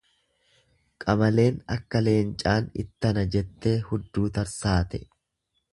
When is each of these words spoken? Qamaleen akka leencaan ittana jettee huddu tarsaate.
Qamaleen 1.05 1.59
akka 1.75 2.01
leencaan 2.07 2.73
ittana 2.85 3.27
jettee 3.37 3.79
huddu 3.91 4.29
tarsaate. 4.39 5.07